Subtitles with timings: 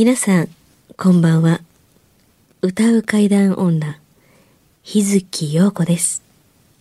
[0.00, 0.48] 皆さん、
[0.96, 1.60] こんばんは。
[2.62, 3.98] 歌う階段女、
[4.84, 6.22] 日月陽子です。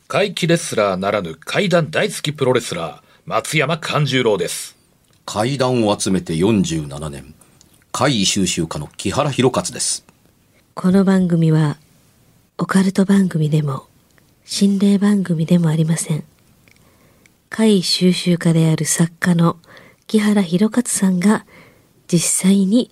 [0.07, 4.77] 怪奇レスラーならぬ怪談大好きプロレスラー、松山勘十郎です。
[5.25, 7.33] 怪談を集めて47年
[7.91, 10.05] 怪異収集家の木原博勝です
[10.75, 11.77] この番組は、
[12.59, 13.87] オカルト番組でも、
[14.45, 16.23] 心霊番組でもありません。
[17.49, 19.57] 怪異収集家である作家の
[20.05, 21.47] 木原博勝さんが、
[22.07, 22.91] 実際に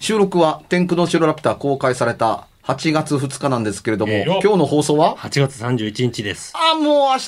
[0.00, 4.40] 収録は天空の城ラピュタ公開された8月2日なんですけれども、ええよ。
[4.42, 6.54] 今日の放送は？8月31日です。
[6.56, 7.18] あもう明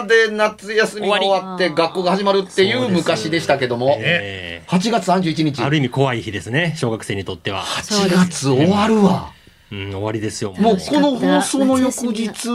[0.00, 5.60] 日で夏休みが終わって学校が始まるっていう昔でしたけども、え8月31日。
[5.60, 7.64] ーある意味怖い日ですね、小学生にとっては。
[7.64, 9.32] 8月終わるわ。
[9.70, 10.54] うん、終わりですよ。
[10.58, 12.48] もうこの放送の翌日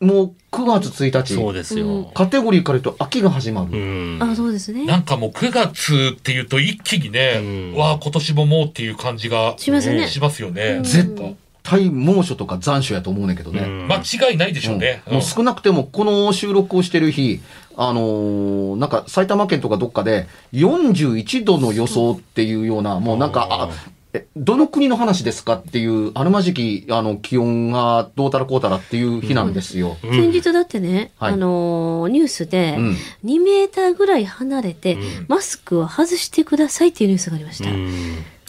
[0.00, 2.10] もう9月1日そうですよ。
[2.14, 4.22] カテゴリーから言うと秋が始まる、うん。
[4.22, 4.84] あ、そうですね。
[4.84, 10.06] なんかもう9月っていうと一気にね、うんわあ今年ももうっていう感じがしますね。
[10.08, 10.80] しますよね。
[10.82, 11.14] 絶
[11.62, 15.02] 対猛暑とか残暑やと思うねんけどね、うん間違いないでしょうね。
[15.06, 17.40] うんもう少なくてもこの収録をしてる日、
[17.76, 23.70] あのーなんか埼玉県とかどっかで41度の予想っていうような、もうなんか、あ
[24.12, 29.96] えどの国の話ですかっていう、あるまじき、あの、気温がどうたらこうたらっていう日なんですよ。
[30.02, 30.10] うん。
[30.10, 31.32] 先日だってね、はい。
[31.34, 32.96] あのーニュースでうん。
[33.24, 34.96] 2メーターぐらい離れて、
[35.28, 37.70] マスクを外してくださいっていうニュースがありました。
[37.70, 37.90] うん。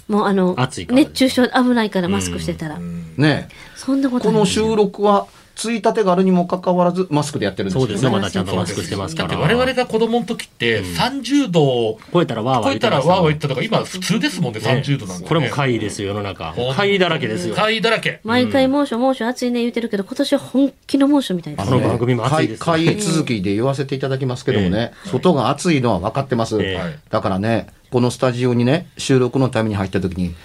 [0.08, 3.50] もうあの熱中症危ないからマスクしてたら、ね。
[3.76, 9.30] そんなことこの収録は、ついたてがあるにもかかわらず、マスクでやってるんですよそうですよ、まだちゃんとマスクしてますから。
[9.30, 16.54] だって我々が子供の時って30度を超えたらわーわー超えたらわーわー言ったととか今普通ですもんね、30度なんて、これも怪異ですよ、世の中。
[16.76, 17.56] 怪異だらけですよ。
[17.56, 18.22] 怪異だらけ。
[18.24, 26.62] 毎回猛暑猛暑暑いね言ってるけど今年は本気の猛暑みたいですこの番組も暑いですよ会会議続きで言わせていただきますけどもね、外が暑いのは分かってます。
[26.62, 27.00] ええ。
[27.10, 30.36] だからね、このスタジオにね、収録のために入った時に、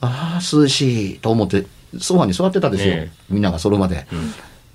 [0.00, 1.66] ああ、涼しいと思って、
[1.98, 2.94] ソファに座ってたんですよ。
[2.94, 3.10] ええ。
[3.30, 4.06] みんなが揃うまで。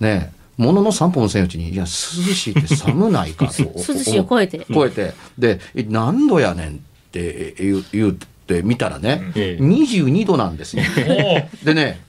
[0.03, 3.64] ねえ、ものの3分せんうちに、いや、涼しいって寒ないかと。
[3.75, 4.66] 涼しいを超えて。
[4.72, 5.14] 超えて。
[5.38, 6.72] で、え何度やねんっ
[7.12, 9.64] て言う言ってみたらね、ええ。
[9.64, 10.84] 22度なんですよ。
[10.84, 12.02] もでね、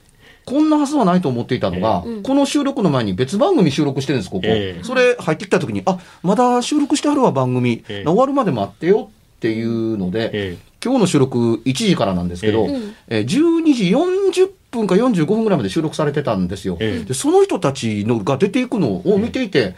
[0.44, 4.42] こんなはずはないと思っていたのが、この収録の前に別番組収録してるんです、ここ。
[4.44, 4.84] ええ。
[4.84, 7.82] それ入ってきた時に、あ、まだ収録してはるわ、番組。
[7.88, 8.04] ええ。
[8.04, 16.76] 終わるまで待ってよっていうので、え今日の収録1時からなんですけど、ええー12時40分か45分ぐらいまで収録されてたんですよ。
[16.80, 19.76] ええでその人たちのが出ていくのを見ていて、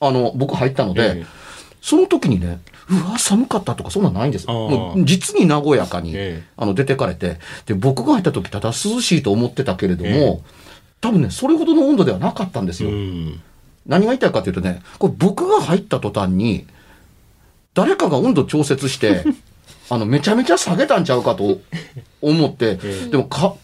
[0.00, 1.26] あの、僕入ったので、ええ
[1.82, 2.60] その時にね、
[2.90, 4.46] うわ、寒かったとかそんなんないんです。
[4.46, 10.40] もう実に和やかに、ええあの出てかれて、で、僕が入った時ただ涼しいと思ってたけれども、え
[11.00, 12.90] 多分ね、それほどの温度ではなかったんですよ。
[12.90, 13.40] うん。
[13.86, 16.66] 何が言いたいかというとね、これ僕が入った途端に、
[17.74, 19.24] 誰かが温度調節して、
[19.88, 21.60] あの、めちゃめちゃ下げたんちゃうかと
[22.20, 23.54] 思って、えでもか、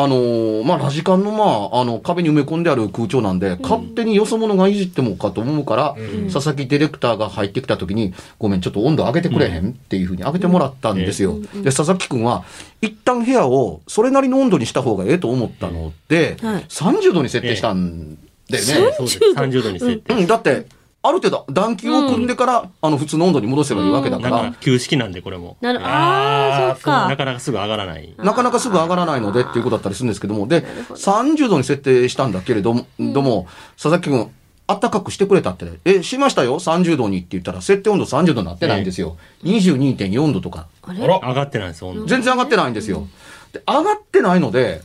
[0.00, 5.96] あのーまあ、ラジカンの、まあ、あの、壁に埋め込んである空調なんで、勝手によそ者がいじってもかと思うから、
[6.32, 11.40] 佐々木ディレクターが入ってきた時に、ごめん、ちょっと温度上げてくれへんっていうふうに上げてもらったんですよ。
[11.62, 12.44] で、佐々木くんは、
[12.80, 18.14] 一旦部屋をそれなりの温度にした方がええと思ったので、はい30度に設定したん
[18.48, 18.92] だよね。
[18.96, 19.18] そうです。
[19.34, 20.14] 30度に設定。
[20.14, 20.66] うん、だって、
[21.00, 24.42] ある程度、暖球を組んでから、あの、普通の温度に戻せばいいわけだか、ら。
[24.42, 25.56] ら、旧式なんで、これも。
[25.60, 27.08] なるああそっか。
[27.08, 28.14] なかなかすぐ上がらない。
[28.18, 33.46] なかなかすぐ上がらないのでっていうことだったりするんですけども、で、30度に設定したんだけれども、ども
[33.76, 34.30] 佐々木君、
[34.66, 39.16] あったかくしてくれたって、え、しましたよ、30度にって言ったら、設定温度30度になってないんですよ。
[39.44, 40.66] 22.4度とか。
[40.82, 42.06] あら、上がってないんです、温度。
[42.06, 43.06] 全然上がってないんですよ。
[43.52, 44.82] で、上がってないので、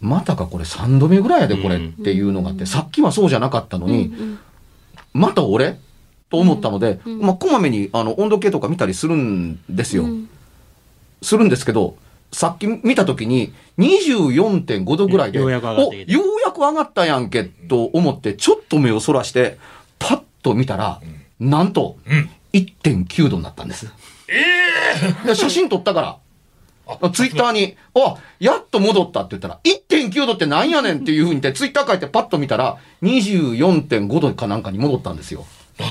[0.00, 4.12] またかこれ3度目ぐらいやでこれっていうのがあって、さっきはそうじゃなかったのに、
[5.16, 5.78] また俺？
[6.28, 10.04] と思ったので、まあ、こまめにあの温度計とか見たりするんですよ。
[11.22, 11.96] するんですけど、
[12.32, 15.94] さっき見たときに24.5度ぐらいで、ようやく上がよう
[16.44, 19.58] やく上がったやんけ、と思って、ちょっと目をそらして、
[19.98, 21.00] パッと見たら、
[21.38, 22.30] なんと、うん。
[22.52, 23.86] 1.9度になったんです。
[25.26, 26.16] で写真撮ったから。
[27.12, 35.44] ツイッターに、あ、やっと戻ったって言ったら、1.9度ってなんやねんっていうふうに言って、ツイッター書いてパッと見たら、24.5度かなんかに戻ったんですよ。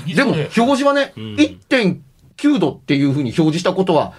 [0.07, 4.13] でも、表示はね、ん1.9度っていうふうに表示したことは、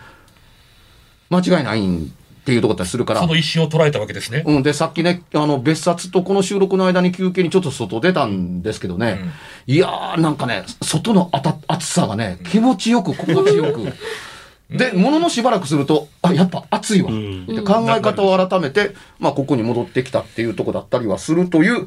[1.31, 2.07] 間違いない
[2.47, 4.45] っていうところだったりするからそ、の一瞬を捉えたわけですね。
[4.47, 9.19] うん、で、さっきね、あの、別冊とこの収録の間に休憩にちょっと外出たんですけどね、
[9.67, 13.81] いやー、なんかね、外のあた暑さがね、気持ちよく、心地よく。
[14.71, 17.11] で、もののしばらくすると、あ、やっぱ暑いわ。
[17.11, 17.47] ん。
[17.47, 21.87] で考え方を改めて、まあ、ここに戻ってきたっていうとこだったりはするという、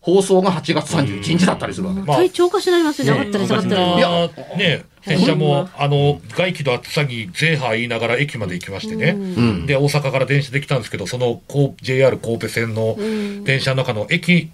[0.00, 2.00] 放送が8月31日だったりするわけ。
[2.00, 2.16] まあ。
[2.18, 3.10] 体調おかしになりますね。
[3.10, 3.96] 上がったり下がったり。
[3.96, 9.12] いやね、電車も、あの、外気の暑さにゼーハー言いながら駅まで行きましてね。
[9.12, 9.66] ん。
[9.66, 12.96] で、大阪から電車で来たんですけど、その、こう JR 神戸線の
[13.44, 14.50] 電車の中の駅、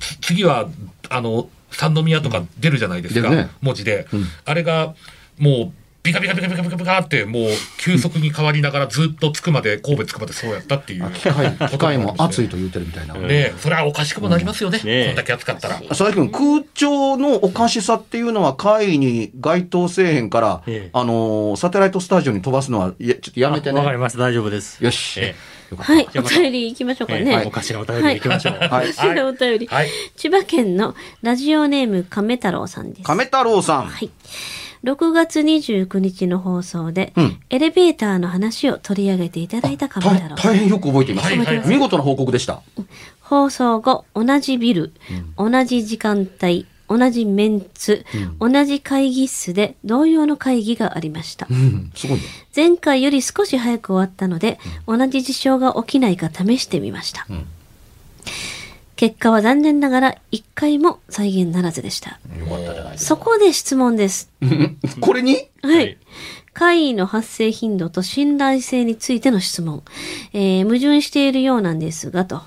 [0.00, 0.68] つ次は、
[1.10, 3.50] あの、三宮とか出るじゃないですか、出るね。
[3.60, 4.06] 文字で。
[4.12, 4.24] ん。
[4.44, 4.94] あれが、
[5.38, 5.72] もう、
[6.06, 7.42] ビカビカビカビカビカビカって、もう、
[7.78, 11.10] 急速に変わりながらずっと着くまで、神戸着くまでそうやったっていう。
[11.10, 13.14] 機械、機械も暑いと言ってるみたいな。
[13.14, 14.80] ねそれはおかしくもなりますよね。
[14.84, 15.80] ねこんだけ暑かったら。
[15.80, 20.62] 佐々木君、空調のおかしさっていうのは、会議に該当せえへんから、
[20.92, 23.78] あのサテライトスタジオに飛ばすのは、やちょっとやめてね。
[23.78, 24.16] わかります。
[24.16, 24.82] 大丈夫です。
[24.84, 25.20] よし。
[25.74, 26.08] はい。
[26.16, 27.42] お便り行きましょうかね。
[27.44, 28.54] おかしなお便りでいきましょう。
[28.54, 29.68] はいおかしなお便り。
[30.16, 33.02] 千葉県のラジオネーム亀太郎さんです。
[33.02, 33.86] 亀太郎さん。
[33.86, 34.10] はい。
[34.86, 40.36] 6月29日の放送で、うんエレベーターの話を取り上げていただいた亀太郎さん。
[40.36, 41.26] 大大変よく覚えています。
[41.26, 42.62] はいはいはい見事な報告でした。
[43.20, 44.92] 放送後、同じビル、
[45.36, 48.04] 同じ時間帯、同じメンツ、
[48.38, 51.48] 同じ会議室で同様の会議がありました。
[51.50, 52.24] うん、すごいね。
[52.54, 57.26] 前回より少し早く終わったので、同じ事象が起きないか試してみました。
[58.96, 62.18] ん結果は残念ながら一回も再現ならずでした。
[62.38, 64.30] よかったじゃないですそこで質問です。
[64.40, 64.46] か。
[65.00, 65.34] これに？
[65.62, 65.76] はい。
[65.76, 65.98] はい
[66.54, 69.82] 怪異の発生頻度と信頼性についての質問。
[70.32, 72.40] えー矛盾しているようなんですが、と。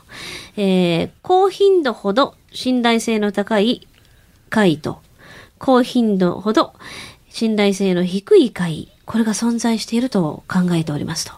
[0.58, 3.88] えー高頻度ほど信頼性の高い
[4.50, 5.00] 怪異と、
[5.60, 6.74] 高頻度ほど
[7.30, 8.88] 信頼性の低い怪異。
[9.06, 11.34] これが存在していると考えておりますと。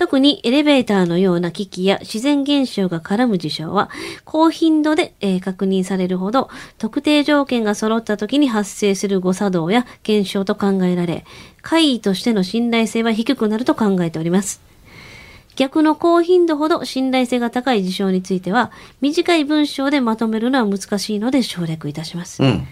[0.00, 3.90] 特にエレベーターのような機器や自然現象が絡む事象は
[4.24, 6.48] 高頻度で、えー確認されるほど
[6.78, 11.26] 特定条件が揃った時に発生する誤作動や現象と考えられ
[11.60, 14.62] 怪異としての信頼性は低くなると考えております。
[15.56, 18.72] 逆の高頻度ほど信頼性が高い事象については
[19.02, 22.42] 短い文章でまとめるのは難しいので省略いたします。
[22.42, 22.66] うん。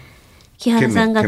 [0.57, 1.23] 木原さんが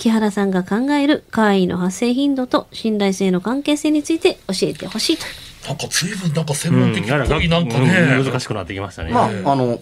[0.00, 5.24] 木原さんが考える怪異の発生頻度と信頼性の関係性について教えてほしいと。
[5.68, 8.24] なんか随分なんか専うん、門的っぽいなんかうんね。
[8.24, 9.12] 難しくなってきましたね。
[9.12, 9.78] まあ、あの、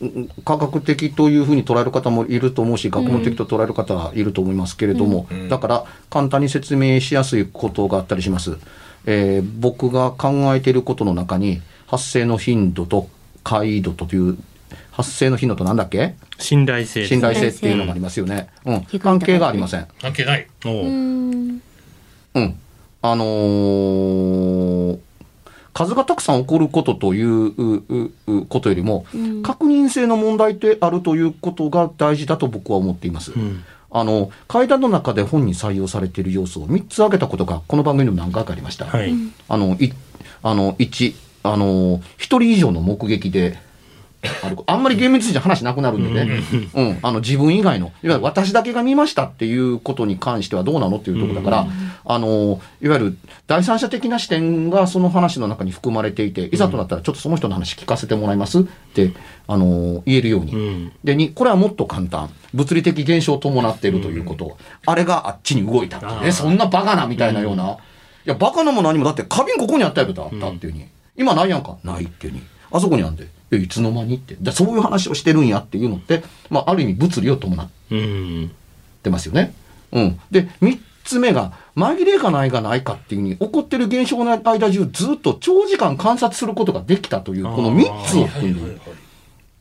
[0.00, 8.58] うん科学的というふうに捉える方もいると思うし、学問的と捉える方はいると思いますけれども、んだから簡単に説明しやすいことがあったりします。
[9.06, 13.08] えー僕が考えていることの中に、発生の頻度と
[13.42, 14.36] 回度という、
[14.98, 16.14] 発生の頻度となんだっけ？
[16.38, 18.48] 信頼性信頼性っていうのがありますよね。
[18.66, 18.82] うん。
[19.00, 19.86] 関係がありません。
[20.02, 20.46] 関係ない。
[20.66, 21.62] おうん。
[22.34, 22.58] うん。
[23.00, 24.98] あのー
[25.74, 29.06] 数がたくさん起こることといううううことよりも、
[29.44, 33.30] 確認性の問題であるということが大事だと僕は思っています。
[33.30, 38.86] んあの、階段の中で本に採用されている要素を3つ挙げたことが、この番組でも何回かありました。
[38.86, 39.14] はい。
[39.48, 39.92] あの、い、
[40.42, 41.14] あの、1、
[41.44, 43.56] あの、一人以上の目撃で、
[44.42, 46.42] あるあんまり厳密に話なくなるんでね、
[46.74, 51.66] うん、あの、自分以外の、いわゆる私だけが見ましたっていうことに関してはどうなのっていうところだから、
[52.04, 58.62] あの、いわゆる第三者的な視点がその話の中に含まれていて、いざとなったらちょっとその人の話聞かせてもらいますっ
[58.94, 59.12] て、
[59.46, 60.52] あの、言えるように。
[60.52, 60.92] うん。
[61.04, 62.30] で、に、これはもっと簡単。
[62.54, 64.56] 物理的現象を伴っているということ。
[64.86, 67.72] あれがあっちに動いたってそんなバカなみたいなような。
[67.72, 67.76] い
[68.24, 70.86] や、バカなも何もだって花瓶ここにあったやろとあったっていうに。
[71.16, 72.42] 今ないやんかないっていうに。
[72.70, 73.26] あそこにあんで。
[73.50, 74.36] え、いつの間にって。
[74.38, 78.50] でそういう話をしてるんやっていうのって、まあ、ある意味物理を伴っうん。
[79.02, 79.54] てますよね。
[79.92, 80.20] うん。
[80.30, 88.16] で、三つ目が、紛れがないがないかっていうに、起こってる現象の間中ずっと長時間観察することができたという、この三つ。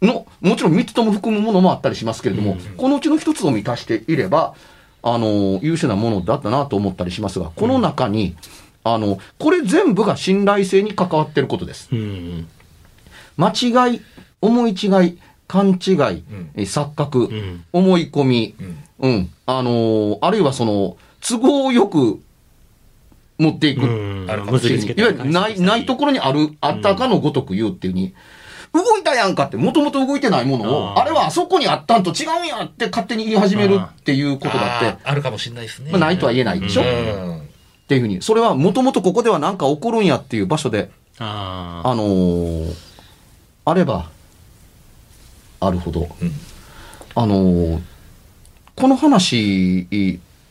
[0.02, 4.54] の、もちろん3つとも含むものもあったりしますけれども、このうちの1つを満たしていれば、
[5.02, 8.36] あの、優秀なものだったなと思ったりしますが、この中に、
[8.84, 11.90] あの、これ全部が信頼性に関わっていることです。
[11.92, 12.48] うん。
[13.38, 13.52] 間
[13.90, 14.02] 違い、
[14.42, 15.18] 思い違い、
[15.48, 16.24] 勘違い、
[16.56, 17.64] え錯覚、ん。
[17.72, 18.78] 思い込み、うん。
[19.00, 22.20] うん、あのーあるいはその、都合よく
[23.38, 23.84] 持っていく。
[23.86, 24.30] うん。
[24.30, 24.96] あるかも結しれない。
[24.98, 28.14] いわゆるない、ないところにある、あったかのごとく言うっていうに、
[28.74, 35.92] 動いたやんかって、もともと動いてないものを、あれはあそこにあったんと違うんやって勝手に言い始めるっていうことだって、あるかもしれないですね。
[35.92, 37.48] まあ、ないとは言えないでしょ、うっん。
[37.88, 38.22] ていうふうに。
[38.22, 40.90] それはもともとここではなんか起こるんやっていう場所で、
[41.20, 41.90] ああ。
[41.92, 42.87] あのー
[43.68, 44.10] あれば、
[45.60, 46.32] あるほど、うん
[47.16, 47.82] あのー
[48.76, 49.90] この話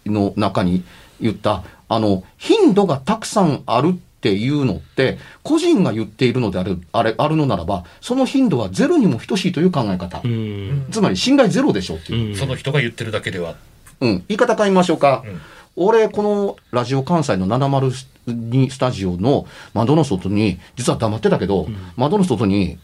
[0.04, 0.82] の中に
[1.20, 10.20] 言った、あの、頻度がたくさんあるっていうのって、個人が言っているのである、あれ、あるのならば、その頻度はゼロにも等しいという考え方。
[10.24, 10.86] うん。
[10.90, 12.30] つまり、信頼ゼロでしょうっていう。
[12.30, 13.54] うんその人が言ってるだけでは。
[14.00, 14.24] うん。
[14.26, 15.22] 言い方変えましょうか。
[15.24, 15.40] うん
[15.78, 22.78] 俺、このラジオ関西の702スタジオの窓の外に、実は黙ってたけど、窓の外に、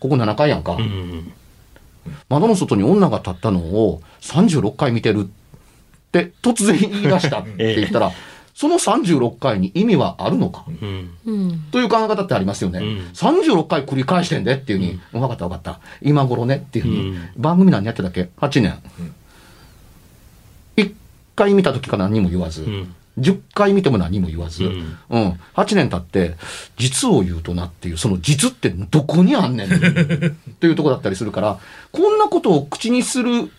[0.00, 0.72] ここ7階やんか。
[0.72, 1.32] うん。
[2.28, 5.26] 窓の外に女が立ったのを36回見てるっ
[6.10, 8.10] て突然言い出したって言ったら、
[8.54, 10.64] その36回に意味はあるのか？
[10.66, 11.10] うん。
[11.24, 11.58] うん。
[11.70, 12.80] という考え方ってありますよね。
[12.80, 15.80] うん36回繰り返してんでっていうに、分かった分かった。
[16.02, 18.78] 今頃ねっていうふうに、うん番組何やってたっけ ?8 年。
[18.98, 19.14] うん
[20.76, 20.94] 1
[21.36, 22.94] 回見た時から何も言わず、うん。
[23.20, 25.22] 10回見ても何も言わず、ううん。
[25.22, 26.36] ん、8年経って、
[26.76, 29.68] 実を言うとなっていう、その実ってどこにあんねん
[30.60, 31.58] というとこだったりするから、
[31.92, 33.50] こんなことを口にする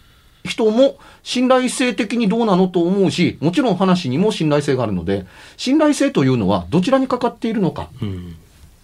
[0.43, 5.25] 人も信頼性的にどうなのと思うし、もちろん話にも信頼性があるので、
[5.57, 8.35] 信頼性というのはどちらにかかっているのかうん。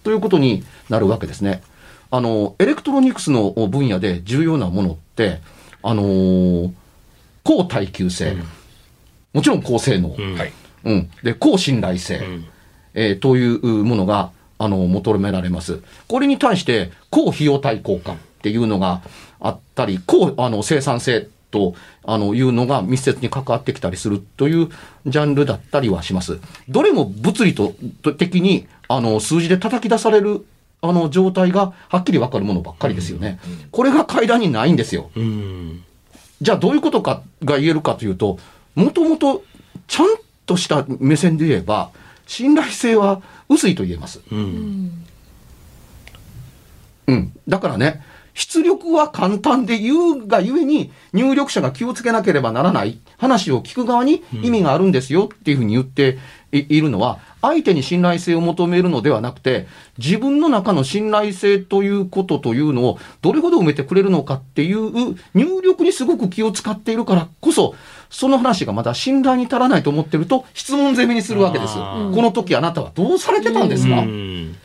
[0.04, 1.62] ということになるわけですね。
[2.10, 5.40] あの、エレクトロニクスの分野で重要なものって、
[5.82, 6.70] あのー
[7.44, 8.36] 高耐久性、
[9.32, 10.38] もちろん高性能、うん。
[10.84, 10.94] はい。
[10.94, 11.10] うん。
[11.22, 12.44] で、高信頼性、うん。
[12.94, 15.80] えーというものが、あの、求められます。
[16.08, 19.02] これに対して、高費用対効果っていうのが
[19.40, 24.68] あったり、高、あの、生産性と、あの、いうのが密接に関わってきたりするという
[25.06, 26.40] ジャンルだったりはします。
[26.68, 30.44] どれも物理と、と的に、あの、数字で叩き出される、
[30.80, 33.38] あの、状態がはっきりわかるものばっかりですよね。
[33.70, 35.10] これが階段にないんですよ。
[35.16, 35.84] うん。
[36.40, 38.38] じゃあどういうことかが言えるかというと、
[38.74, 39.42] もともと
[39.88, 40.06] ちゃん
[40.48, 41.90] とした目線で言えば、
[42.26, 44.20] 信頼性は薄いと言えます。
[44.32, 45.04] うん。
[47.06, 47.32] うん。
[47.46, 48.02] だからね、
[48.34, 56.18] 出力は簡単で言うがゆえに、入力者が気をつけなければならない話を聞く側に意味があるんですよっていうふうに言って
[56.52, 59.66] いいるのは、相手に信頼性を求めるのではなくて、
[59.98, 67.74] 自分の中の信頼性ということというのをどれほど埋めてくれるのかっていう入力にすごく気を使っているからこそ、
[68.10, 71.74] その話がまだ信頼に足らないと思ってると質問攻めにするわけです。
[71.74, 71.80] こ
[72.22, 74.56] の時あなたはどうされてたんですか、うん。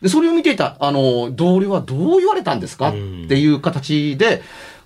[0.00, 4.42] で、それを見ていた、あの、同僚はどう言われたんですか、うんっていう形で、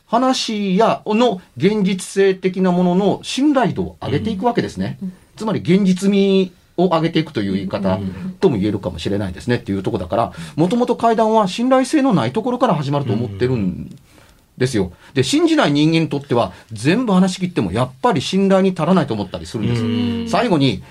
[0.07, 4.99] 話や、の現実性的なものの信頼度を上げていくわけですね。
[5.41, 7.99] つまり現実味を上げていくという言い方
[8.41, 13.89] とも言えるかもしれないですねっていうところだから、もともと会談は信頼性のないところから始まると思ってるん
[14.59, 14.93] ですよ。
[15.15, 19.83] で、信じない人間にとっては、全部話し切ってもやっぱり信頼に足らないと思ったりするんです。
[19.83, 20.83] うん最後に、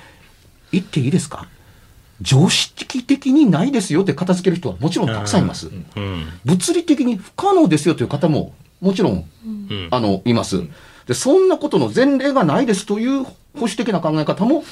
[0.71, 1.47] 言っていいですか？
[2.21, 5.67] 常識的にないですよって片付ける人はもちろんたくさんいます。
[5.95, 6.25] うん。
[6.43, 9.25] 物理的に不可能ですよという方ももちろん。
[9.91, 10.63] あの、います。
[11.07, 13.25] で、そんなことの前例がないですという
[13.59, 14.63] 保守的な考え方も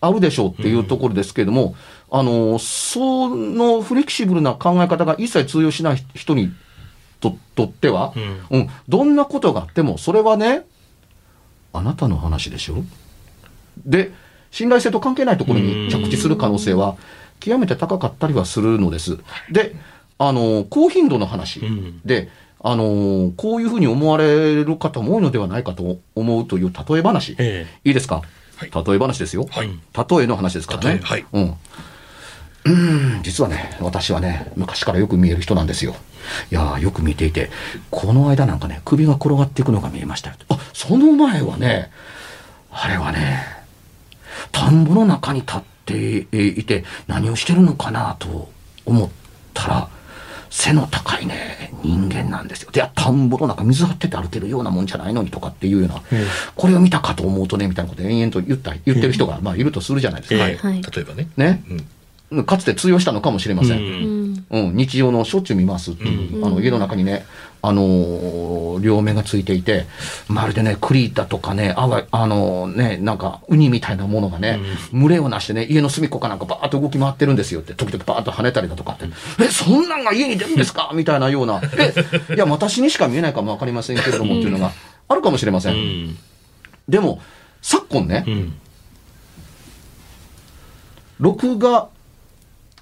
[0.00, 1.74] あるでしょうっていうところですけれども、
[2.10, 6.52] あの、そのフレキシブルな考え方が一切通用しない人に
[7.20, 8.14] ととっては、
[8.50, 8.58] うん。
[8.60, 10.64] うん、どんなことがあっても、それはね、
[11.74, 12.82] あなたの話でしょ？
[13.84, 14.12] で、
[14.50, 16.96] 信頼性と関係ないところに着地する可能性は
[17.38, 19.18] 極めて高かったりはするのです。
[19.50, 19.76] で、
[20.18, 22.00] あの、高頻度の話うん。
[22.04, 22.30] で、
[22.62, 27.36] あの、こういうふうに思われる方も多いのではないかと思うという例え話。
[27.38, 29.46] えいいですか、はい例え話ですよ。
[29.50, 29.68] はい。
[29.68, 31.00] 例えの話ですからね。
[31.02, 31.56] はいうん。
[32.64, 35.94] うーん、実はね、私はね、昔からよく見える人なんですよ。
[36.52, 37.50] いやーよく見ていて、
[37.90, 40.36] この間なんかね、首が転がっていくのが見えましたよ。
[40.50, 41.90] あ、その前はね、
[42.70, 43.42] あれはね、
[44.52, 48.50] 田んぼの中に立っていて、何をしてるのかなと
[48.84, 49.08] 思っ
[49.54, 49.88] たら、
[50.50, 52.70] 背の高いね、人間なんですよ。
[52.72, 56.26] で、田んぼの中水張ってて歩けるようなもんじゃないのにとかっていうような、え
[56.56, 60.42] これを見たかと思うとね、みたいなことを延々と言った、言ってる人が、まあ、いるとするじゃないですか。
[60.42, 60.56] はい。
[60.56, 61.28] はい例えばね。
[61.36, 61.62] ね。
[62.30, 62.44] うん。
[62.44, 63.78] かつて通用したのかもしれません。
[63.78, 64.46] ううんん。
[64.50, 67.24] うん、日常のしょっちゅう見ますっていう、あの家の中にね、
[67.62, 69.86] あのー両目がついていて、
[70.26, 74.58] まるでね、クリータとかね、あわ、あのーね、なんか、ウニみたいなものがね、
[74.92, 79.04] 群れをなしてね、家の隅っこかなんかバーッと動き回ってるんですよって、時々バーッと跳ねたりだとかって、
[79.42, 80.92] え、そんなんが家に出るんですか？
[80.94, 84.72] みたいなような、え、いや、私にしか見えないかもわかりませんけれどもっていうのが
[85.08, 85.70] あるかもしれませ。
[85.70, 86.18] うんん。
[86.88, 87.20] でも、
[87.60, 88.52] 昨今ね、うん。
[91.18, 91.88] 録画、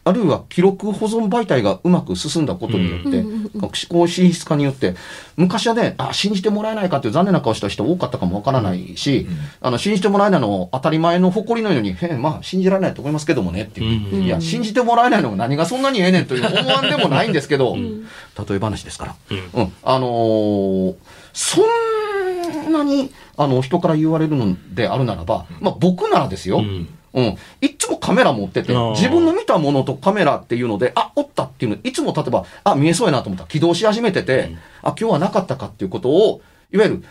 [0.09, 4.95] あるいは記録保存媒体がうまく進んだことによって、思考進出化によって、
[5.37, 9.27] 昔はね、あ、信じてもらえないかっていう残念な顔した人多かったかもわからないし、
[9.61, 14.17] あの、信じてもらえないのを当たり前の誇りのように、へんまあ、信じられないと思いますけどもねっていう。
[14.17, 19.15] うんいや、信じてもらえないのが何がそんなにええねんという思わんでもないんですけど、例え話ですから。
[19.55, 19.73] うん。
[19.83, 20.95] あのー
[21.33, 21.61] そ
[22.69, 26.59] んなに、あの、人から言われるのであるならば、まあ僕ならですよ。
[26.59, 27.37] うんうん。
[27.61, 33.45] いつもカメラ持ってて自分の見たものとカメラっていうので、あ、おったっていうの、いつも例えば、あ、見えそうやなと思った。
[33.45, 36.41] ら起動し始めてて、あ、今日はなかったかっていうことを、
[36.73, 37.05] いわゆる、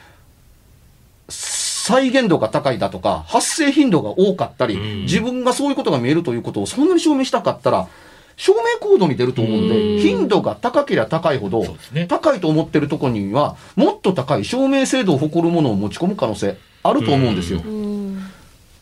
[1.29, 5.01] 再現度が高いだとか、発生頻度が多かったり、うん。
[5.03, 7.87] 自分がそういうことが見えるということをそんなに証明したかったら、
[8.35, 9.99] 証明コードに出ると思うんで、うん。
[9.99, 11.65] 頻度が高ければ高いほど
[12.07, 17.61] 高いと思ってるところには、もっと高い証明精度を誇るものを持ち込む可能性あると思うんですよ。
[17.65, 18.21] うん。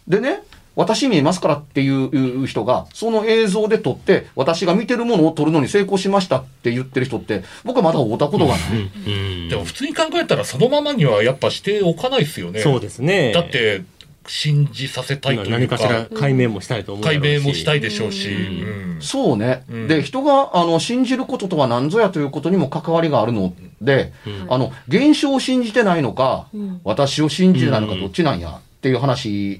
[0.08, 0.44] でね、
[0.76, 8.60] 私見えますからっていう人が、その映像で撮って、私が見てるものを撮るのに成功しましたって言ってる人って、僕はまだ会ったことがない。
[9.08, 12.60] うんでも普通に考えたらそのままにはやっぱしておかないですよね。
[12.60, 13.32] そうですね。
[13.34, 13.84] だって、
[14.28, 17.20] 信じさせたいというか、何かしら解明もしたいと思う解。
[17.20, 19.64] 明もしたいでしょうし、うんうんそうね。
[19.70, 29.60] うんで、人が、あの、信じることとは何ぞやということにも関わりがあるので、うんあの、現象を信じてないのか、うん私を信じてないのかうんどっちなんやっていう話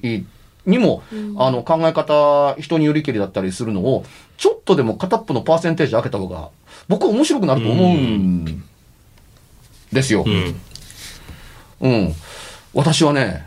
[0.66, 4.04] にも、うんあの、考え方、人によりけりだったりするのを、
[4.36, 6.48] ちょっとでも片っぽのパーセンテージ上げた方が、
[6.88, 8.62] 僕は面白くなると思うん
[9.92, 10.24] ですよ。
[10.26, 10.54] うん。
[11.80, 12.14] うん。
[12.74, 13.46] 私はね、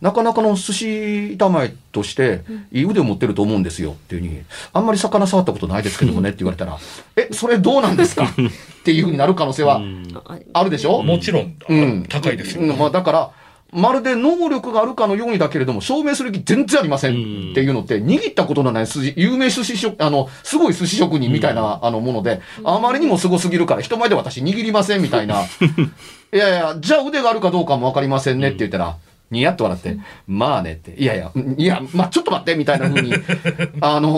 [0.00, 4.40] なかなかの寿司板前として、いい腕を持ってると思うんですよっていうふうに、
[4.72, 6.78] あんまり魚触ったことないですけどもねって言われたら、
[7.16, 8.24] え、それどうなんですか？
[8.30, 11.02] っていうふうになる可能性はうんああるでしょ？
[11.02, 12.06] もちろん、うん。
[12.08, 12.62] 高いですよ。
[12.62, 13.30] うんまあ、だから、
[13.72, 25.42] まるで能力があるかのようにだけれども、証明する気全然ありませんっていうのって、握ったことのない寿司、有名寿司職、あの、すごい寿司職人みたいな、あの、もので、あまりにもすごすぎるから、人前で私握りませんみたいな。
[26.32, 28.96] いやいや、じゃあ腕があるかどうかもわかりませんねって言ったら、
[29.30, 33.12] ニヤッと笑って、まあねって、いやいや、うんいや、まあちょっと待って、みたいな風に、
[33.82, 34.10] あの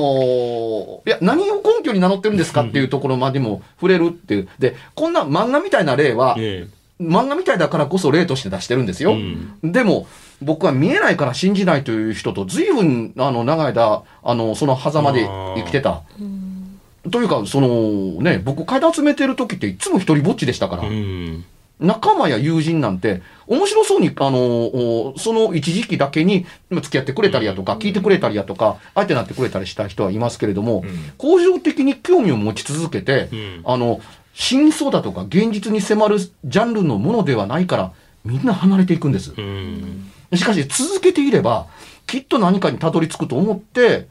[1.05, 4.49] ーいや、何を根拠に名乗ってるんですかっていうところまでも触れるっていう。
[4.61, 6.69] で、こんな漫画みたいな例は、え
[7.01, 9.13] 漫画みたいだからこそ例として出してるんですえよ。
[9.13, 9.73] うん。
[9.73, 10.07] でも、
[10.43, 15.25] 僕は見えないから信じないという人と、随分、あの、長い間、あの、その狭間で
[15.57, 16.03] 生きてた。
[17.11, 21.45] というか、その、ね、僕階段集めてる時っていつも一人ぼっちでしたから、うん。
[21.81, 31.13] 仲間や友人なんて、面白そうに、あの、おその一時期だけにまあ付き合ってくれたりやとか、聞いてくれたりやとか、相手になってくれたりした人はいますけれども、うん。
[31.17, 33.61] 恒常的に興味を持ち続けて、うん。
[33.65, 34.01] あの、
[34.41, 37.93] 真相だとか現実に迫るジャンルのものではないから、
[38.25, 39.35] みんな離れていくんです。
[39.37, 40.11] うん。
[40.35, 41.67] しかし続けていれば、
[42.07, 44.09] きっと何かにたどり着くと思って、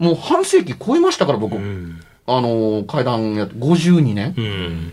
[0.00, 1.54] もう半世紀超えましたから、僕。
[1.54, 2.00] うん。
[2.26, 4.34] あの、階段やって52年。
[4.36, 4.92] うん。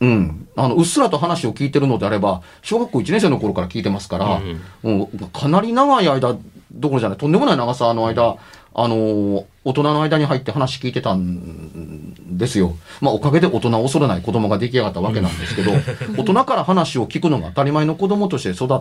[0.00, 0.48] うん。
[0.54, 4.42] あの、うっすらと話を聞いてるのであれば、小学校1年生の頃から聞いてますから、
[4.82, 6.36] もうかなり長い間、
[6.70, 8.36] どころじゃない、とんでもない長さの間、
[8.74, 12.76] あの、大人の間に入って話聞いてたんですよ。
[13.00, 15.72] まあ、おかげで大人を恐れない子供が出来上がったわけなんですけど、
[16.16, 18.78] 大人から話を聞くのが当たり前の子供として育っ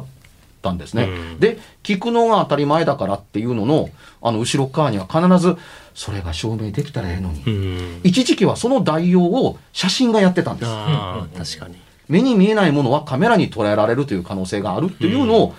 [0.61, 1.03] たんですね。
[1.03, 3.89] うんで、聞くのが当たり前だからっていうのの、
[4.21, 5.57] あの、後ろ側には必ず、
[5.93, 7.43] それが証明できたらええのに。
[7.45, 7.99] うん。
[8.03, 11.57] 一時期はその代用を写真がやってたんです。
[11.57, 11.75] 確かに。
[12.07, 15.55] 目に見えないものはカメラに捉えられるという可能性があるっていうのを、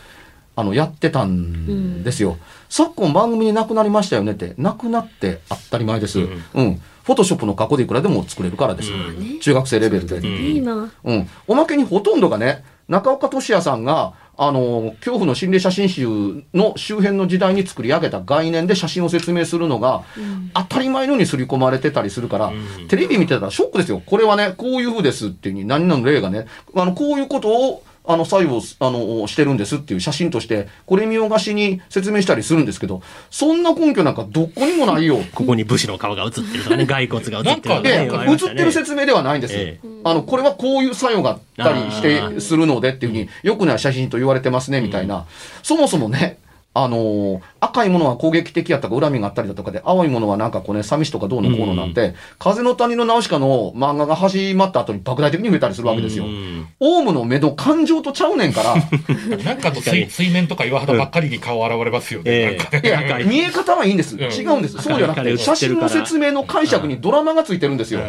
[0.54, 2.38] あの、やってたんですよ。
[2.68, 6.20] 昨今番組になくなりましたよねって、なくなって当たり前です。
[6.20, 6.82] ううんん。
[7.04, 8.92] フォトショップの過去でいくらでも作れるからです。
[8.92, 10.20] うん中学生レベルで。
[10.20, 10.92] んいいな。
[11.04, 11.28] うん。
[11.48, 16.06] おまけにほとんどがね、中岡俊也さんが、あの、恐怖の心霊写真集
[16.54, 20.04] の周辺の時代に作り上げた概念で写真を説明するのが、
[20.54, 24.02] 当たり前のように刷り込まれてたりするから、うんテレビ見てたらショックですよ。
[24.04, 35.18] これはね、こういう風ですっていうふうに、何々の例がね、あの、こういうことを、あの、作用、あの、してるんですっていう写真として、これ見よがしに説明したりするんですけど、そんな根拠なんかどこにもないよ。
[35.34, 38.10] ここに武士の顔が映ってるとかね、骸骨が映ってるとかね。
[38.32, 39.54] 映ってる説明ではないんです。
[39.56, 45.26] ええあの、これはこういう作用があったりしあて、ーするのでっていうふうに、良くない写真と言われてますね、みたいな。
[45.62, 46.38] そもそもね、
[46.74, 56.28] あのー赤いものは攻撃的やったか恨みがあったりだとかで、青いものはなんかこうね、寂しとかどうのこうのなんて、風の谷のナウシカの漫画が始まった後に莫大的に増えたりするわけですよう。
[56.28, 58.74] んオウムの目の感情とちゃうねんから、
[59.44, 62.30] なんかの水水面とか岩肌ばっかりに顔現れますよね。
[62.30, 64.16] ええなんいや、見え方はいいんです。
[64.16, 64.78] うん違うんです。
[64.78, 68.00] そうじゃなくて、写真の説明の解釈にドラマがついてるんですよ。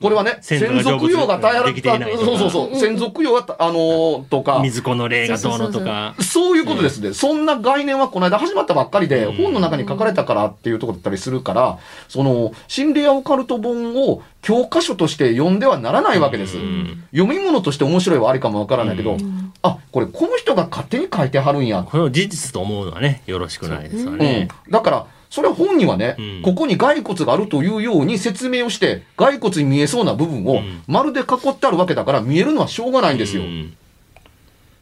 [0.00, 2.76] うんこれはね、先祖が専属用が大変だできていないとかそうそうそう。
[2.76, 6.14] 専属用が、あのーとか、水子の霊がどうのとか。
[6.20, 7.12] そういうことですね。
[7.12, 16.58] そんな概念はこの間始まったばっかりで、うん本の中に書かれたからっていうところだったりするから、その、心霊やオカルト本を教科書として読んではならないわけです。
[16.58, 21.82] うん読み物として面白いはありかもわからないけど、うんあ、これこの人が勝手に書いてはるんや。
[21.82, 24.48] これを事実と思うのはね、よろしくないですよね。
[24.66, 24.72] うん。
[24.72, 33.42] だから、それは本にはね、うんここに骸骨があるというように説明をして、骸骨に見えそうな部分をうんまるで囲ってあるわけだから見えるのはしょうがないんですよ。
[33.42, 33.48] うん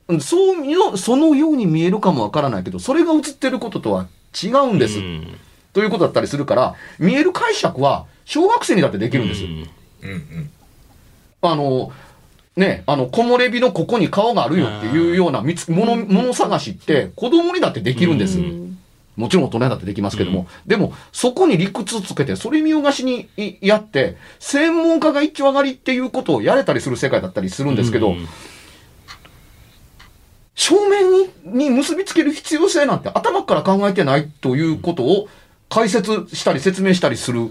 [0.08, 0.36] うんそ
[0.92, 4.06] うそのように見えるかもわからないけど、それが映ってることとは
[4.40, 4.98] 違うんです。
[4.98, 5.26] うん
[5.72, 9.48] ということだったりするから、見える解釈は小学生にだってできるんですよ。
[9.48, 10.50] うんうんうん。
[11.42, 11.92] あの、
[12.56, 18.38] ね、あの、木漏れ日のここに顔があるよっていうような見つ、もの、もの探しって子供にだってできるんです。
[18.38, 18.65] うん
[19.16, 20.46] もちろん大人だってできますけども。
[20.66, 28.28] でも、そこに理屈つけて、それ見よがしにいやって、専門家が一丁上がりっていうことをやれたりする世界だったりするんですけど、うん
[30.58, 35.28] 正面にに結びつける必要性なんて頭から考えてないということを
[35.68, 37.50] 解説したり説明したりする、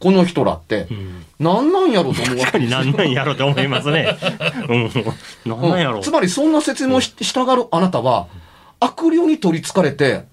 [0.00, 4.18] この人らってう、ん何なんやろうと思うわ確かになんなんやろうと思いますね。
[4.68, 4.90] うん。
[5.50, 5.96] なんなんやろう。
[5.96, 8.26] うんつまりそんな説明をし従うあなたは、
[8.80, 10.24] 悪霊に取り憑かれて、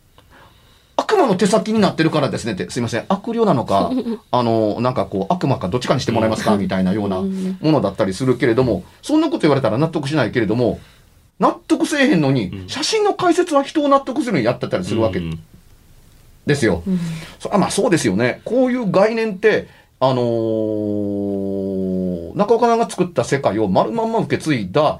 [1.03, 3.91] 悪魔の手先になってるからですねって、すいません、悪霊なのか、
[4.31, 10.79] あの、なんかこう、悪魔かどっちかにしてもらえますかみたいなようなものだったりするけれども、そんなこと言われたら納得しないけれども、
[11.39, 15.39] 納得せえへんのに、うん写真の解説は人を納得するようにやってたりするわけうん
[16.45, 16.83] ですよ。
[17.39, 18.41] そあまあそうですよね。
[18.45, 19.67] こういう概念って、
[19.99, 22.03] あのー
[22.35, 24.99] 中岡さんが作った世界を丸まんま受け継いだ、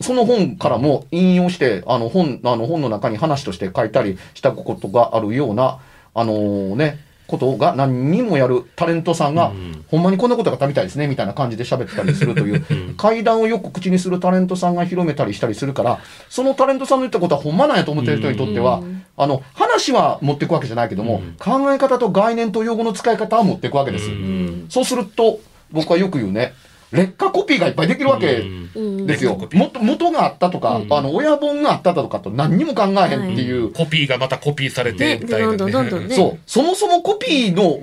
[0.00, 5.78] その本からも引用して、あの本、あの本の中に話として書いたりしたことがあるような、
[6.14, 9.84] あのーね、ことが何人もやるタレントさんが、うん。
[9.88, 18.82] ほんまにこんなことがあったみたいですね、みたいな感じで喋ってたりするという、階段をよく口にするタレントさんが広めたりしたりするから、そのタレントさんの言ったことはほんまなんやと思ってる人にとっては、
[19.16, 21.34] あの、話は持っていくわけじゃないけども、うん。
[21.38, 24.08] 考え方と概念と用語の使い方は持っていくわけです。
[24.08, 24.66] うん。
[24.68, 25.40] そうすると、
[25.72, 26.52] 僕はよく言うね、
[26.92, 28.38] 劣化コピーがいっぱいできるわけ
[28.74, 29.06] うん。
[29.06, 29.36] ですよ。
[29.52, 30.92] 元元があったとか、うん。
[30.92, 35.56] あの、親本があったとかと何にも考えへんっていう、コピーがまたコピーされて、ねみたいな、ね。
[35.56, 36.14] どんどんどんどんね。
[36.14, 37.80] そう、そもそもコピーの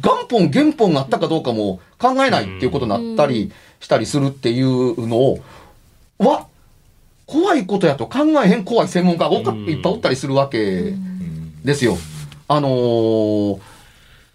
[0.00, 5.38] 元本、原本があったかどうかも考えないっていうことになったりしたりするっていうのを、
[6.18, 6.46] わ
[7.26, 11.96] 怖いことやと考えへん怖い専門家がいっぱいおったりするわけうんですよ。
[12.48, 13.71] あのー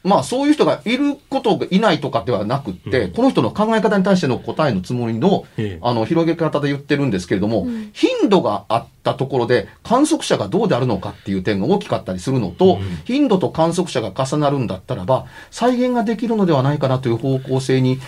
[0.08, 3.12] まあそういう人がいることがいないとかではなくって、うん。
[3.12, 5.80] この人の考え方に対しての答えのつもりの、ええ。
[5.82, 12.82] あの、広げ方で言ってるんですけれども、頻度があったところで観測者がどうであるのかっていう点が大きかったりするのと、うん。
[13.04, 18.00] 頻度と観測者が重なるんだったらば、再現ができるのではないかなという方向性に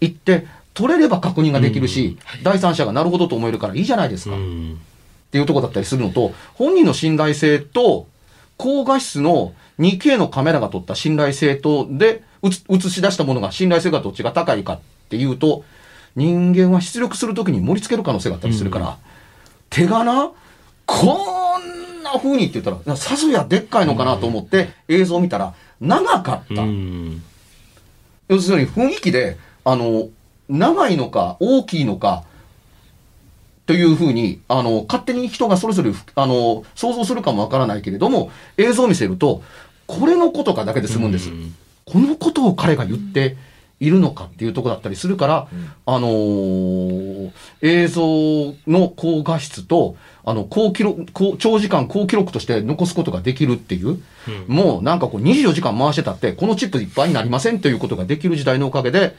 [0.00, 4.36] 行って、取れれば確認ができるし、第三者がなるほどと思えるからいいじゃないですか。
[4.36, 4.78] うん。
[5.28, 8.06] っていうところだったりするのと、本人の信頼性と、
[8.58, 15.64] 高画質の 2K のカメラが撮った信頼性と、で、映映し出したものが信頼性がどっちが高いかっていうと、
[16.14, 18.98] 人間は出力するときに盛り付ける可能性があったりするから、
[19.68, 20.30] 手がな、
[20.86, 26.62] こんな風にって言ったら、さぞやでっかいのかなと思って映像を見たら、長かった。
[26.62, 27.22] うん。
[28.28, 30.08] 要するに雰囲気で、あの、
[30.48, 32.24] 長いのか大きいのか、
[33.66, 39.42] というふうに、あの、勝手に人がそれぞれ、あの、想像するかもわからないけれども、映像を見せると、
[39.86, 41.30] これのことかだけで済むんです。
[41.30, 41.54] うん。
[41.84, 43.36] このことを彼が言って
[43.78, 45.48] いるのかっていうところだったりするから、
[45.84, 47.30] あのー
[47.62, 48.02] 映像
[48.66, 54.00] の高画質と、あの、高記録、高長時間高記録として残すことができるっていう、
[54.46, 59.14] もうなんかこう24時間回してたって、このチップいっぱいになりませんということができる時代のおかげで、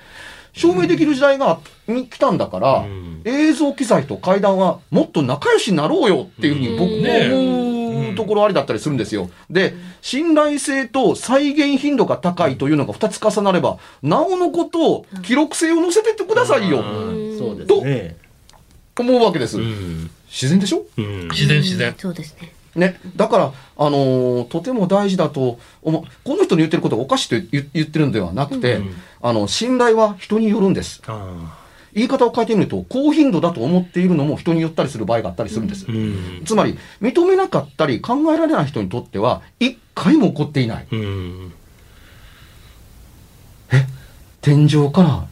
[0.57, 9.29] 証明できる時代が、に来たんだから、うん映像機材と階段はもっと仲良しになろうよっていうふうに僕うんも思うところありだったりするんですよ。
[9.49, 16.81] で、信頼性と再現頻度が高いというのが2つ重なれば、なおのことを記録性を載せてってくださいよ、う
[17.33, 18.15] んそうですね。
[18.97, 19.59] 思うわけです。
[19.59, 20.85] うん自然でしょ？
[20.97, 21.93] うん自然自然。
[21.97, 22.53] そうですね。
[22.77, 22.99] ね。
[23.15, 26.03] だから、あのーとても大事だと思う。
[26.23, 31.01] この人の言ってることがおかしいと言言ってるんではなくて、うんあの、信頼は人によるんです。
[31.07, 31.57] あ
[31.93, 35.85] 言い方を変えてみると、高頻度だと思っているのも人によったりする場合があったりするんです。
[35.85, 40.87] ーうんつまり、認めなかったり考えられない人にとっては、一回も起こっていない。
[40.91, 41.53] うん
[44.41, 45.27] 天井から、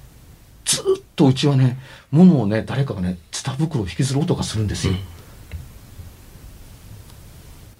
[0.65, 0.83] ずっ
[1.15, 1.77] とうちはね、
[2.11, 4.93] 物をね、誰かがね、ツタ袋を引きずる音がするんですよ。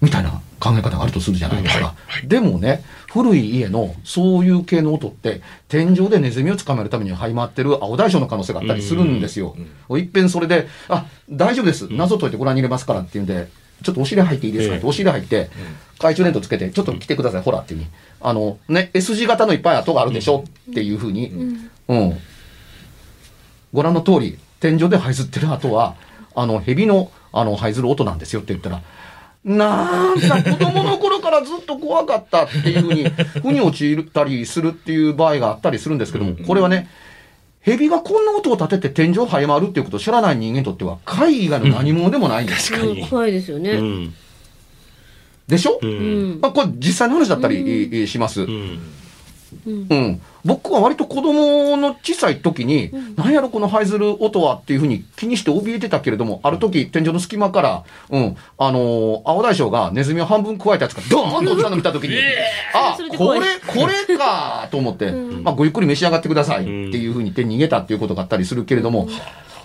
[0.00, 1.94] みたいな考え方があるとするじゃないですか。
[2.24, 9.56] でもね、古い家のそういう系の音って、天井でネズミを捕まえるために這い回ってる青大将の可能性があったりするんですよ。
[9.90, 11.88] いっぺんそれで、あ、大丈夫です。
[11.90, 13.48] 謎解いてご覧に入れますからっていうんで、
[13.82, 14.76] ちょっとお尻入っていいですか？
[14.76, 15.50] って、ええお尻入って、
[15.94, 17.86] 懐中電灯つけて、ちょっと来てください、ほらっていうに。
[18.20, 21.30] あの、ね、S 字型のいっぱい跡があるでしょっていうふうに、
[21.88, 22.18] うん。
[23.72, 25.96] ご覧の通り、天井で這いずってる跡は、
[26.34, 28.82] あの、蛇の、あの、這いずる音なんですよって言ったら、
[29.46, 33.04] なんか子供の頃からずっと怖かったっていうふうに、
[33.42, 36.88] 腑に落ちたりするっていう場合があったりするんですけども、これはね、
[37.60, 42.72] 蛇がこんな音を立てて天井を這い回るっていうことを知らない人間にとっては、怪異以外の何者でもないんです。
[42.72, 43.70] 確かにうん怖いですよね。
[43.70, 44.14] うん。
[45.46, 45.86] でしょ、う。
[45.86, 46.38] うんん。
[46.40, 48.42] まあ、これ実際の話だったり、えーします。
[48.42, 48.48] うん。
[48.48, 48.78] うん。
[50.44, 62.16] 僕は割と子供の小さい時に、何やろこの這いずる音はっていうふうに気にして怯えてたけれども、ある時天井の隙間から、うん、あのー青大将がネズミを半分加えたやつがドーンと落ちたの見た時に、
[62.74, 69.08] あこれ、これかと思って、まあごゆっくり召し上がってくださいっていうふうに言って逃げたっていうことがあったりするけれども、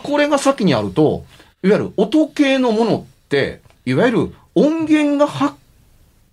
[0.04, 1.26] これが先にあると、
[1.64, 5.54] いわゆる音系のものって、いわゆる音源がはっ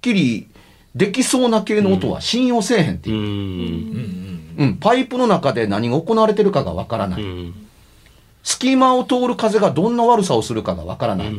[0.01, 0.49] きり
[0.95, 3.21] できそうな系の音は信用せえへんってういう。
[3.21, 4.55] ん。
[4.59, 7.23] うん、パイプの中で何が行われてるかがわからない。
[7.23, 7.55] うん。
[8.43, 11.33] 隙間を通る風がどんな悪さをするかがわからない。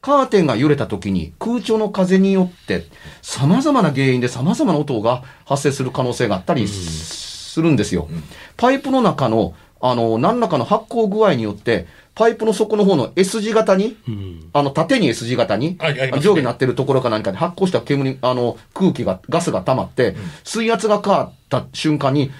[0.00, 2.86] カーテンが揺れた時に空調の風によって
[3.20, 8.08] 様々な原因で様々な音が発生する可能性があったりするんですよ。
[8.56, 14.50] パイプの中の、あの、何らかの発光具合によって、パイプの底の方の S 字型に、うん。
[14.52, 15.76] あの、縦に S 字型に、
[16.16, 16.20] ね。
[16.20, 20.14] 上下になってるところか何かで発酵した煙、あの、空気が、ガスが溜まって、
[20.44, 22.30] 水圧が変わった瞬間に、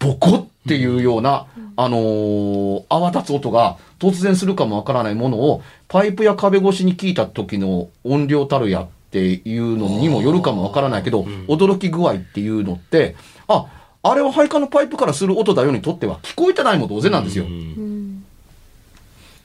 [0.00, 13.14] ボコっていうような、あのー泡立つ音が突然するかもわからないものを、パイプや壁越しに聞いた時の音量たるやっていうのにもよるかもわからないけど、驚き具合っていうのって、
[13.46, 13.66] あ、
[14.02, 17.46] あれは配管のパイプからする音だよにとっては聞こえてないも同然なんですよ。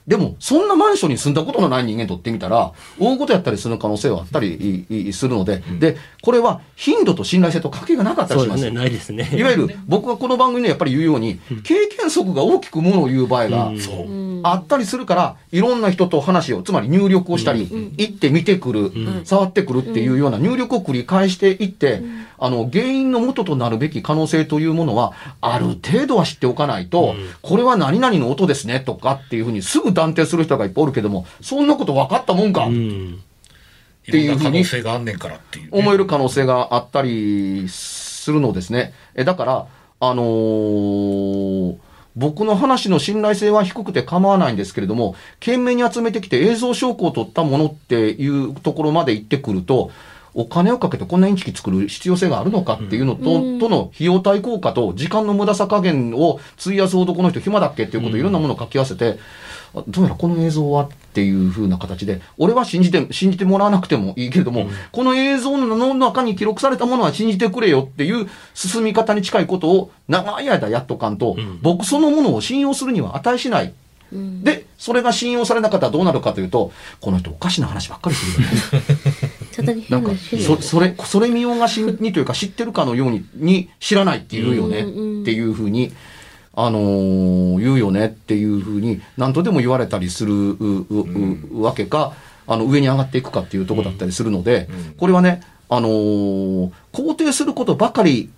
[0.08, 8.66] でも、そんなマンションに住んだことのない人間にとってみたら、大事やったりする可能性はあったりするので、で、これは頻度と信頼性と関係がなかったりしますす。
[8.66, 8.84] そうでね。
[8.84, 9.32] ないですね。
[9.34, 14.25] いわゆる、僕がこの番組でやっぱり言うように、経験則が大きくものを言う場合がそう。
[14.48, 18.92] あったりするから、いろんな人と話を、つまり入力をしたり、行って見てくる、
[19.24, 22.04] 触ってくるっていうような入力を繰り返していって、
[22.38, 32.66] あの、原因の元となるべき可能性というものは、ある程度は知っておかないと、これは何々の音ですねとかっていうふうにすぐ断定する人がいっぱいおるけども、そんなこと分かったもんか。
[32.66, 33.22] うん。
[34.04, 35.64] ていうふうにいろんな可能性があんねんからっていう。
[35.66, 38.94] ね、思える可能性があったりするのですね。
[39.16, 39.66] えだから、
[40.00, 41.85] あのー
[42.16, 49.92] 僕の話の信頼性は低くて構わないんですけれども、懸命に集めてきて映像証拠を取ったものっていうところまで行ってくると、
[50.34, 53.24] お金をかけてこんなインチキ作る必要性があるのかっていうのと、
[53.60, 59.18] との費用対効果と時間の無駄さ加減を費やすほどこの人暇だっけっていうことをいろんなものを書き合わせて、あ
[59.88, 73.74] どうやらこの映像はっていう風な形で、俺は信じて、信じてもらわなくてもいいけれども、この映像の中に記録されたものは信じてくれよっていう進み方に近いことを長い間やっとかんと、僕そのものを信用するには値しない。
[74.44, 78.50] で、それが信用されなかったらどうなるかというと、この人おかしな話ばっかりするよ
[79.78, 79.86] ね。
[79.90, 80.12] なんか
[80.46, 84.80] そ、それ、それ見ようがしにというか知ってるかのように、に知らないって言うよね。
[84.80, 85.92] うんうんっていうふうに、
[86.56, 90.58] あのー言うよねっていうふうに、何とでも言われたりする
[91.54, 92.14] わけか、
[92.48, 98.30] あの、上に上がっていくかっていうところだったりするので、これはね、あのー肯定することばかり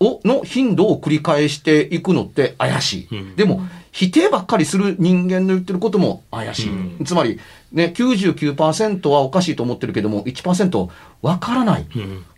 [0.00, 3.36] を、の頻度を繰り返していくのって怪しい。
[3.36, 3.62] でも、
[3.92, 6.68] 否定ばっかりする人間の言ってることも怪し
[7.00, 7.04] い。
[7.04, 7.38] つまり、
[7.72, 10.88] ね、99%はおかしいと思ってるけども、1%
[11.22, 11.86] わからない。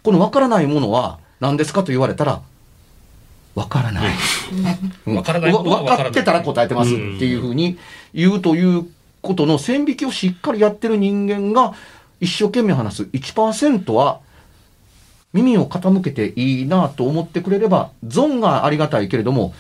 [0.03, 2.43] このわからないものは何ですかと言われたら、
[3.57, 4.14] わからない。
[5.07, 7.79] わからないものはわわからない分かってたら答えてますっていうふうに
[8.14, 8.87] 言うという
[9.23, 11.75] ことの線引きをしっかりやってる人間が
[12.21, 14.21] 一生懸命話す1%は
[15.33, 19.55] 耳を傾けていいなと思ってくれれば、損がありがたいけれども、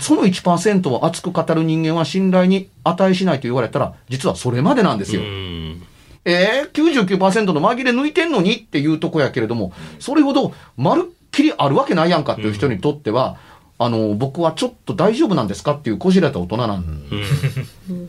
[0.00, 5.22] その1%を熱く語る人間は信頼に値しないと言われたら、実はそれまでなんですよ。
[5.22, 5.82] うん。
[6.24, 13.36] えー、99%の紛れ抜いてんのにっていうとこやけれども、それほどまるっきりあるわけないやんかっていう人にとっては、
[13.78, 17.10] あの、僕はちょっと大丈夫なんですかっていうこじられた大人なん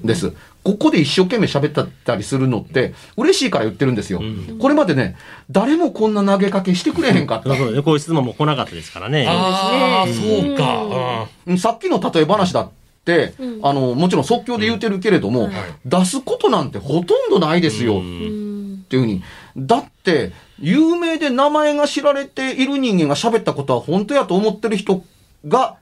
[0.03, 0.31] です。
[0.63, 4.21] ここで一生懸命喋ったりするのって、嬉しいから言ってるんですよ。
[4.59, 5.17] これまでね、
[5.51, 7.57] 誰もこんな投げかけしてくれへんかったそう。
[7.57, 7.81] そうね。
[7.81, 9.25] こういう質問も来なかったですからね。
[9.27, 11.27] ああ、そうか。
[11.45, 12.71] うんさっきの例え話だっ
[13.03, 15.49] て、あの、もちろん即興で言うてるけれども、
[15.85, 17.97] 出すことなんてほとんどないですよ。
[17.97, 19.21] うんっていうふうに。
[19.57, 25.03] だって、有名で名前が知られている人間が喋ったことは本当やと思ってる人
[25.47, 25.77] が、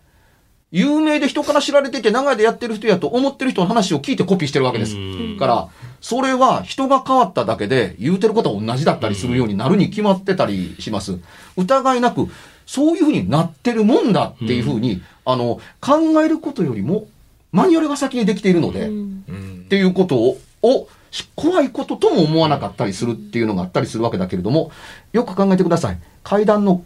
[0.71, 4.95] 有名で人から知られていて長いでやってる人やと思ってる人の話を聞いてコピーしてるわけです。
[5.37, 5.69] から、
[6.01, 11.17] それは人が変わっただけで言うてることは同じだったりするようになるに決まってたりします。
[11.55, 12.27] 疑いなく、
[12.65, 17.07] そういうふうになってるもんだっていうふうに、あの、考えることよりも、
[17.51, 19.23] マニュアルが先にできているので、うん
[19.65, 24.71] っていうことを、をし怖いこととも思わなかったりするっていうのがあったりするわけだけれども、
[25.13, 25.99] よく考えてください。
[26.23, 26.83] 階段の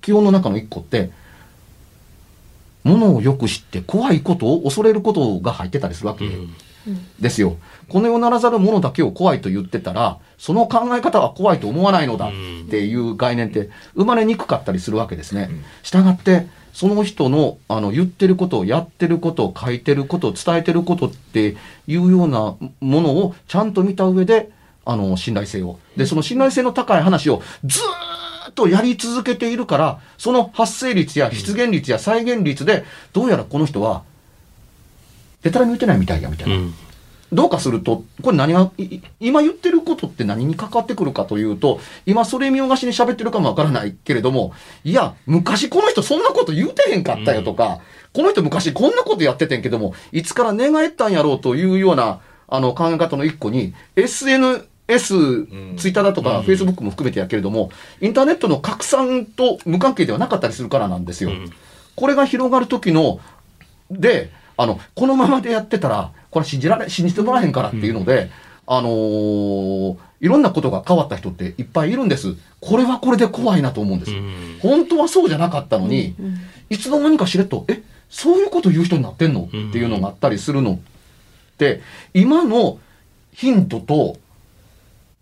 [0.00, 1.10] 基本の中の一個って、
[2.82, 6.28] ものをよく知って怖いことを恐れることが入ってたりするわけ
[7.20, 7.56] ですよ。
[7.88, 12.30] この世ならざるものだけを怖いと言ってたら、その考え方は怖いと思わないのだっ
[12.68, 15.50] ていう概念って生まれにくかったりするわけですね。
[15.84, 21.56] したがって、その人のあの言ってることをやってることを書いてることを伝えてることって
[21.86, 24.50] いうようなものをちゃんと見た上で、
[24.84, 25.78] あの、信頼性を。
[25.96, 34.02] で、その信頼性の高い話をずーっとやり続けているから、その発生率や出現率や再現率で、どうやらこの人は、
[35.42, 36.56] でたらめ言ってないみたいや、みたいな。
[36.56, 36.74] うん
[37.32, 38.70] どうかすると、これ何が、
[39.18, 44.52] 今言ってることって何に関わってくるかというと、今それ見よがしに喋ってるかもわからないけれども、
[44.84, 47.80] いや、昔この人そんなこと言うてへんかったよとか、
[48.12, 54.66] この人昔こんなことやっててんけども、いつから寝返ったんやろうというような、あの考え方の一個に、SNS、
[55.78, 57.70] ツイッターだとか、フェイスブックも含めてやけれども、
[58.02, 61.30] インターネットの拡散と無関係ではなかったりするからなんですよ。
[61.96, 63.20] これが広がる時の、
[63.90, 64.30] で、
[64.62, 68.30] あの、このままでやってたら、これ信じられ、信じてもらえへんからっていうので、
[68.66, 72.36] あのーいろんなことが変わった人っていっぱいいるんです。
[72.60, 74.12] これはこれで怖いなと思うんです。
[74.12, 74.58] ん。
[74.62, 76.14] 本当はそうじゃなかったのに、
[76.70, 79.46] いつの間にかしれっと、え、そういうこと言う人になってんの？
[79.46, 80.74] っていうのがあったりするの。
[80.74, 81.80] って、
[82.14, 82.78] 今の
[83.32, 84.16] 頻度と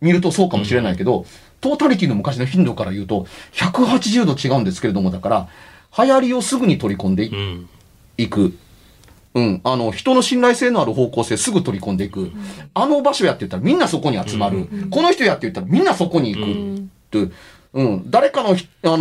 [0.03, 1.25] 見るとそうかもしれないけど、
[1.63, 5.49] トータリティの昔の頻度から言うと、180度違うんですけれども、だから、
[5.97, 7.69] 流行りをすぐに取り込んでいうん。
[8.19, 8.55] いく。
[9.35, 9.61] うん。
[9.65, 12.31] あの、人の信頼性のある方向性すぐ取り込んでいく。
[12.75, 14.69] あの場所やって言ったらみんなそこに集まる。
[14.91, 17.27] この人やって言ったらみんなそこに行く。
[17.27, 17.35] って
[17.73, 18.11] うん。
[18.11, 18.99] 誰かのひ、あの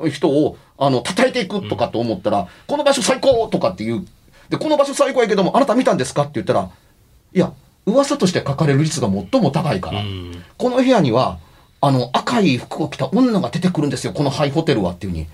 [0.00, 4.06] ー人を、あの、叩いていくとかと思ったら、この場所最高とかっていう。
[4.48, 6.70] で、この場所最高やけども、あなた見たんですかって言ったら、
[7.32, 7.52] いや、
[7.86, 10.00] 噂として書かれる率が最も高いから。
[10.00, 11.38] うんこの部屋には、
[11.80, 15.26] あの、赤い服を着た女が出てくるんですよ、このハイホテルはっていうふうに。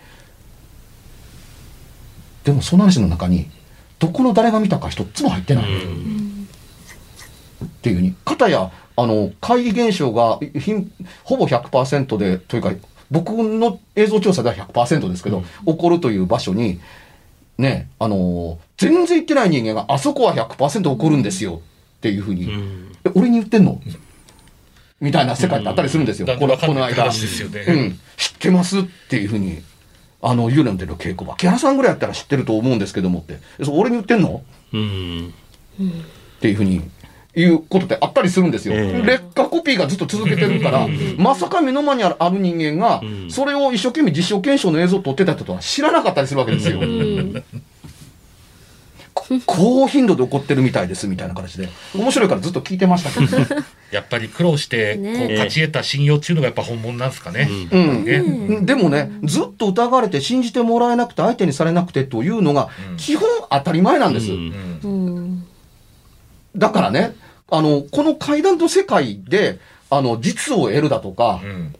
[2.44, 3.50] でも、その話の中に、
[4.00, 5.64] どこの誰が見たか一つも入ってない。
[5.64, 5.66] っ
[7.82, 8.14] ていうふうに。
[8.24, 10.90] かたや、あの、怪異現象が、ひん
[11.22, 12.72] ほぼ100%で、というか、
[13.10, 16.80] 僕の映像調査では100%ですけど、起こるという場所に、
[17.58, 21.60] ね、あの、全然行ってない人間が、あそこは100%起こるんですよ、
[21.98, 22.50] っていうふうに。
[23.14, 23.80] 俺に言ってんの？
[25.00, 26.26] みたいな世界ってあったりするんですよ。
[26.30, 27.10] うんこの間。
[27.10, 27.28] 知っ
[28.38, 28.80] てます？
[28.80, 29.62] っていうふうに。
[30.22, 31.36] あの、幽霊の出る稽古場。
[31.36, 33.38] 木原さんぐらいやったら知ってると思うんですけどもって。
[33.58, 34.42] えそう俺に言ってんの？
[34.72, 35.34] うん
[35.80, 36.82] っていうふうに。
[37.36, 38.74] いうことってあったりするんですよ。
[38.74, 46.80] ええ劣化コピーがずっと続けてるから、まさか目の前にあるある人間が、んそれを一生懸命実証検証の映像を撮ってた人とは知らなかったりするわけですよ。
[49.46, 51.68] こ高頻度で起こってるみたいですみたいな形で。
[51.94, 53.36] 面白いからずっと聞いてましたけど。
[53.92, 57.48] やっぱり苦労して、こう、ね勝ち得た信用っていうのがやっぱ本物なんですかね。
[57.70, 64.32] うんねでもね、ずっと疑われて信じてもらえなくて相手にされなくてというのがうん基本当たり前なんです。
[64.32, 65.44] うんうんうん。
[66.56, 67.14] だからね、
[67.50, 69.58] あの、この階段の世界で、
[69.90, 71.74] あの、実を得るだとかう、ん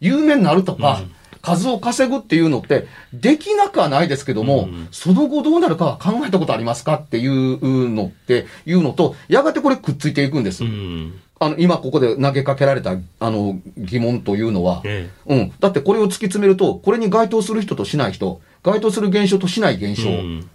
[0.00, 1.02] 有名になるとか、
[1.42, 4.88] 数を稼ぐっていうのって、できなくはないですけども、うん。
[4.92, 10.64] その後どうなるかは考えたことありますかっていうのって、いうのと、やがてこれくっついていくんです。
[10.64, 11.20] うん。
[11.40, 15.52] あの、今ここで投げかけられた、あの、疑問というのは、えうん。
[15.58, 20.50] だってこれを突き詰めると、これに該当する人としない人、該当する現象としない現象、えうん。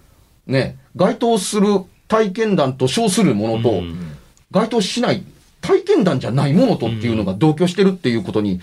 [0.47, 4.17] ね、該当する体験談と称するものと、うん。
[4.51, 5.23] 該当しない
[5.59, 8.61] 体験談じゃないものとっていうのが同居してるっていうことに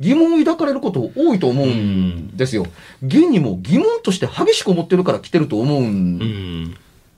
[0.00, 2.66] 疑問を抱かれること多いと思うんですよ。
[3.02, 6.76] 現にも疑問として激しく思ってるから来てると思うんうん。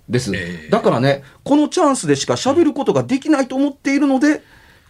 [0.08, 0.34] です。
[0.34, 0.70] ええ。
[0.70, 4.42] だからね、このチャンスでしか喋ることができないと思っているので、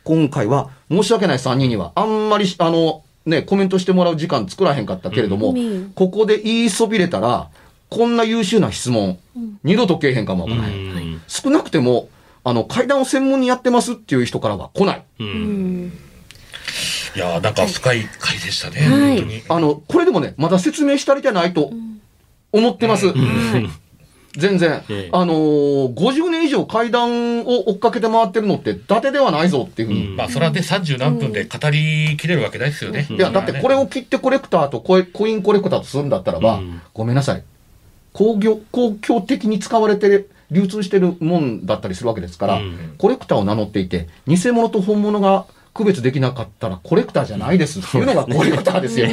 [0.05, 5.93] 今回は申し訳ない3人には、あんまり、あの、ね、コメントしてもらう時間作らへんかったけれども、うん。
[5.95, 7.49] ここで言いそびれたら、
[7.89, 9.19] こんな優秀な質問、
[9.65, 10.77] 二度とけえへんかもわからない。
[10.77, 11.23] うん。
[11.27, 12.09] 少なくても、
[12.45, 15.05] あの、階段を専門にやってますっていう人からは来ない。
[17.17, 17.31] ううんん。
[17.31, 18.81] いやーなんか深い回でしたね。
[18.81, 19.43] はい本当に。
[19.49, 21.71] あの、これでもね、まだ説明し足りてないと
[22.53, 23.09] 思ってます。
[23.09, 23.69] はい。
[24.37, 24.83] 全然。
[24.89, 30.07] ええあのー、50年以上階段を追っかけて回ってるのって、伊達ではないぞっていうふうに。
[30.09, 33.07] うんまあ、それはね、30何分で語りきれるわけないですよね。
[33.09, 37.43] いや、だってこれを切ってコレクターとコイコインコレクターとするんだったらば、うんごめんなさい。
[38.12, 45.47] 工業、公共的に使われてる、流通してるもんだったりするわけですから、うんコレクターを名乗っていて、偽物と本物が
[45.77, 47.81] 区別できなかったらコレクターじゃないです。
[47.81, 49.07] っていうのがコレクターですよ。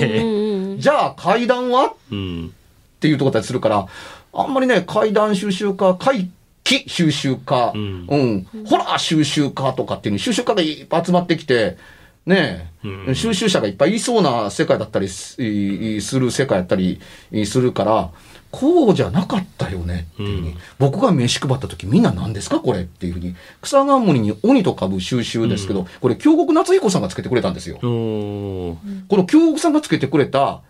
[0.78, 1.88] じゃあ階段は？
[1.88, 2.54] っうん。
[3.00, 3.88] ていうところだったりするから、
[4.34, 6.30] あんまりね、階段収集家、怪
[6.64, 8.06] 奇収集家、ううん。
[8.38, 11.78] ん、ホラー収集家とかっていうの収集家がいっぱい集まってきて、
[12.26, 13.16] ねえ、うん。
[13.16, 17.02] 収集者がいっぱいいそうな世界だったりする世界だったり
[17.46, 18.12] するから、
[18.54, 20.58] こうじゃなかったよねっていうふうに、うん。
[20.78, 27.78] 僕が名刺配った時みんな何ですかこれっていうふうに、草冠に鬼と株収集ですけど、これ京極夏彦さんがつけてくれたんですよ。
[27.78, 30.62] この京極さんがつけてくれた、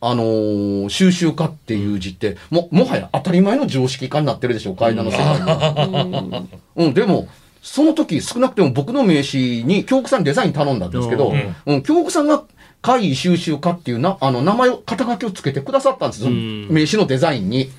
[0.00, 6.46] あのー収集家っていう字って、も、もはや当たり前の常識化になってるでしょう、階段の世界。
[6.76, 7.26] うん、でも、
[7.60, 11.56] その時少なくても僕の名刺に京極さんにデザイン頼んだんですけど、うん。
[11.66, 12.44] うん、京極さんが
[12.82, 17.70] 怪異収集家っていうな、あの、名前を、肩書きをつけてくださったんですよ、うん名刺のデザインに。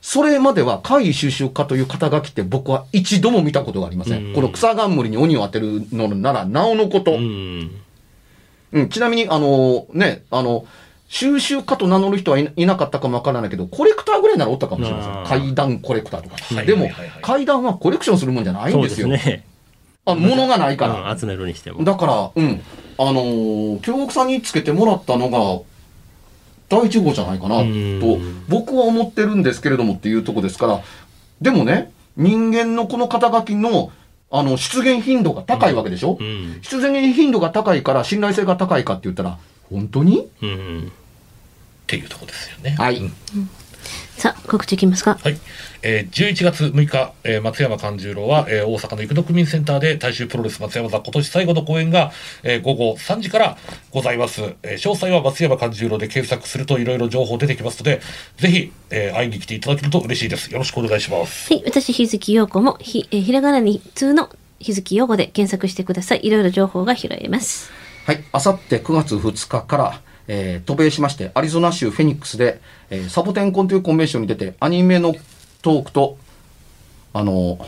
[0.00, 4.26] それまでは怪異収集家という肩書きって僕は一度も見たことがありません。
[4.26, 7.12] うんこの草冠に鬼を当てるのならなおのこと。
[7.12, 7.70] うん。
[8.72, 10.66] うん、ちなみに、あのね、あの、
[11.08, 15.40] 収集家と名乗る人はいいなかったかもわからないけど、コレクターぐらいならおったかもしれません。
[15.40, 16.36] 階段コレクターとか。
[16.36, 16.90] はいでも
[17.22, 19.08] 階段はコレクションするもんじゃないんそうでよ。
[19.08, 19.44] ですすね。
[20.06, 21.10] あ物がないから。
[21.10, 21.84] うん集めるにしても。
[21.84, 22.60] だから、うん。
[22.96, 25.62] あのー、京極さんにつけてもらったのが、
[26.68, 30.80] 第一号じゃないかな、うんと、僕は思ってるんですけれどもっていうとこですから、
[31.40, 33.90] でもね、人間のこの肩書きの、
[34.30, 36.60] あの、出現頻度が高いわけでしょ、うん。
[36.62, 39.38] 出現頻度が高いから信頼性が高いかって言ったら、
[39.70, 40.28] 本当に？
[40.42, 40.92] うん。
[41.82, 42.76] っていうところですよね。
[42.78, 43.12] はいうん
[44.16, 45.18] さあ、告知いきますか？
[45.22, 45.36] はい。
[45.82, 52.12] えー、11月6日、えー松山勘十郎は、えー大阪の生野区民センターで大衆プロレス松山座今年最後の公演が、
[52.42, 53.58] えー午後3時から
[53.90, 54.40] ございます。
[54.62, 58.00] えー詳細は松山勘十郎で検索するといろいろ情報出てきますので、
[58.38, 60.50] ぜひ、えー会いに来ていただけると嬉しいです。
[60.50, 61.52] よろしくお願いします。
[61.52, 64.30] はい、私、日月陽子も、ひ、えーひらがなに通の
[64.60, 66.20] 日月陽子で検索してください。
[66.22, 67.70] いろいろ情報が拾えます。
[68.06, 68.24] はい。
[68.32, 72.60] あさって9月2日から、えー渡米しまして、アリゾナ州フェニックスで、
[72.90, 75.14] えーサボテンコンというコンベンションに出て、アニメの
[75.62, 76.18] トークと、
[77.12, 77.58] あの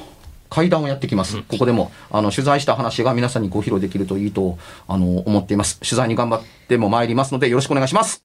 [0.49, 1.43] 会談をやってきます。
[1.43, 5.79] ここでも、あの、取材した話が皆さんにご披露できるといいと、あの思っています。
[5.81, 8.23] 取材に頑張っても参りますので、よろしくお願いします。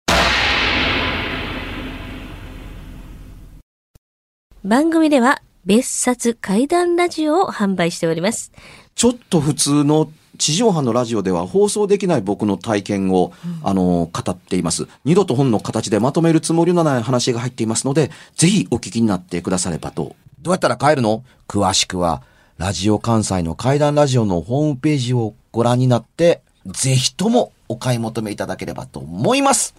[4.64, 8.52] 番組では、別冊怪談ラジオを販売しております。
[8.96, 10.12] ちょっと普通の
[10.42, 13.32] 地上波のラジオでは放送できない僕の体験を、
[13.62, 14.88] あの、語っています。
[15.06, 20.16] 二度と本の形でまとめるつもりのない話が入っていますので、ぜひお聞きになってくださればと。
[20.42, 21.24] どうやったら帰るの？
[21.48, 22.24] 詳しくは、
[22.58, 29.76] ラジオ関西の怪談ラジオのホームページをご覧になって、ぜひともお買い求めいただければと思います。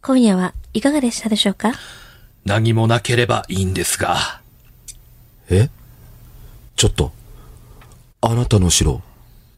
[0.00, 1.74] 今夜はいかがでしたでしょうか？
[2.46, 4.40] 何もなければいいんですが。
[5.50, 5.68] え？
[6.76, 7.12] ちょっと、
[8.22, 9.02] あなたの城、